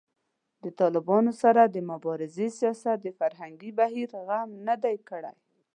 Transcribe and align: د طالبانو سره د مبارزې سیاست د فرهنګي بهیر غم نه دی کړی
د 0.63 0.65
طالبانو 0.79 1.31
سره 1.41 1.61
د 1.65 1.77
مبارزې 1.91 2.47
سیاست 2.59 2.97
د 3.01 3.07
فرهنګي 3.19 3.71
بهیر 3.79 4.09
غم 4.27 4.49
نه 4.67 4.75
دی 4.83 4.95
کړی 5.09 5.35